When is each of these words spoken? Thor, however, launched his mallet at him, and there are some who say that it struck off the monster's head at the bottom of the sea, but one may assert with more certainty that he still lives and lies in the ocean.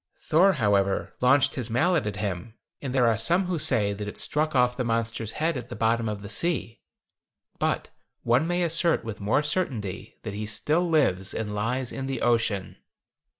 Thor, 0.17 0.53
however, 0.53 1.13
launched 1.21 1.53
his 1.53 1.69
mallet 1.69 2.07
at 2.07 2.15
him, 2.15 2.55
and 2.81 2.91
there 2.91 3.05
are 3.05 3.19
some 3.19 3.45
who 3.45 3.59
say 3.59 3.93
that 3.93 4.07
it 4.07 4.17
struck 4.17 4.55
off 4.55 4.75
the 4.75 4.83
monster's 4.83 5.33
head 5.33 5.55
at 5.57 5.69
the 5.69 5.75
bottom 5.75 6.09
of 6.09 6.23
the 6.23 6.27
sea, 6.29 6.79
but 7.59 7.89
one 8.23 8.47
may 8.47 8.63
assert 8.63 9.03
with 9.05 9.21
more 9.21 9.43
certainty 9.43 10.15
that 10.23 10.33
he 10.33 10.47
still 10.47 10.89
lives 10.89 11.35
and 11.35 11.53
lies 11.53 11.91
in 11.91 12.07
the 12.07 12.21
ocean. 12.21 12.77